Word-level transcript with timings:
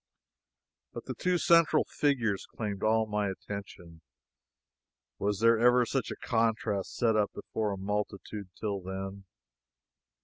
But 0.93 1.05
the 1.05 1.13
two 1.13 1.37
central 1.37 1.83
figures 1.85 2.47
claimed 2.47 2.81
all 2.81 3.05
my 3.05 3.29
attention. 3.29 4.01
Was 5.19 5.43
ever 5.43 5.85
such 5.85 6.09
a 6.09 6.15
contrast 6.15 6.95
set 6.95 7.15
up 7.15 7.31
before 7.35 7.71
a 7.71 7.77
multitude 7.77 8.49
till 8.59 8.81
then? 8.81 9.25